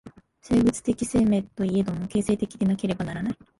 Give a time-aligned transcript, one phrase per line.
[0.41, 3.37] 生物的生命といえども、形成的でなければならない。